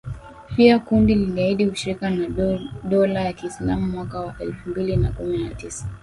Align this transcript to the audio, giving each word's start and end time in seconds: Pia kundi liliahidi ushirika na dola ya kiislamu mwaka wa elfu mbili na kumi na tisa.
Pia 0.55 0.79
kundi 0.79 1.15
liliahidi 1.15 1.65
ushirika 1.65 2.09
na 2.09 2.57
dola 2.83 3.21
ya 3.21 3.33
kiislamu 3.33 3.85
mwaka 3.91 4.19
wa 4.19 4.35
elfu 4.39 4.69
mbili 4.69 4.95
na 4.97 5.11
kumi 5.11 5.37
na 5.37 5.55
tisa. 5.55 5.87